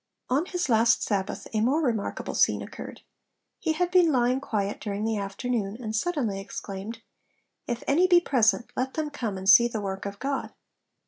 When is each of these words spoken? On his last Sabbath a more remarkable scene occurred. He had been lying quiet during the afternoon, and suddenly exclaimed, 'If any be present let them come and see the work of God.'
On 0.31 0.47
his 0.47 0.67
last 0.67 1.03
Sabbath 1.03 1.47
a 1.53 1.61
more 1.61 1.79
remarkable 1.83 2.33
scene 2.33 2.63
occurred. 2.63 3.01
He 3.59 3.73
had 3.73 3.91
been 3.91 4.11
lying 4.11 4.39
quiet 4.41 4.81
during 4.81 5.03
the 5.03 5.19
afternoon, 5.19 5.77
and 5.79 5.95
suddenly 5.95 6.39
exclaimed, 6.39 7.03
'If 7.67 7.83
any 7.85 8.07
be 8.07 8.19
present 8.19 8.71
let 8.75 8.95
them 8.95 9.11
come 9.11 9.37
and 9.37 9.47
see 9.47 9.67
the 9.67 9.79
work 9.79 10.07
of 10.07 10.17
God.' 10.17 10.55